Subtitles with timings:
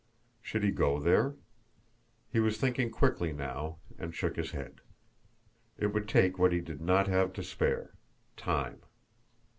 [0.41, 1.35] Should he go there?
[2.33, 4.81] He was thinking quickly now, and shook his head.
[5.77, 7.93] It would take what he did not have to spare
[8.35, 8.81] time.